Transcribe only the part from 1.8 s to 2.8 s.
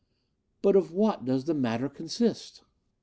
consist?